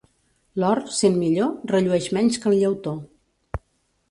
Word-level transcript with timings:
L'or, 0.61 0.79
sent 0.99 1.19
millor, 1.23 1.51
rellueix 1.75 2.09
menys 2.19 2.41
que 2.47 2.51
el 2.53 2.57
llautó. 2.63 2.97